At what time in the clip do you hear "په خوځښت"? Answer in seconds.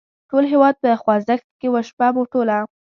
0.83-1.47